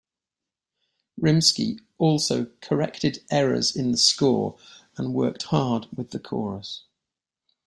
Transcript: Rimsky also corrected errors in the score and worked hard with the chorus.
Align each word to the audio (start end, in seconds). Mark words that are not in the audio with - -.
Rimsky 1.21 1.77
also 1.99 2.45
corrected 2.59 3.23
errors 3.29 3.75
in 3.75 3.91
the 3.91 3.99
score 3.99 4.57
and 4.97 5.13
worked 5.13 5.43
hard 5.43 5.85
with 5.95 6.09
the 6.09 6.17
chorus. 6.17 6.85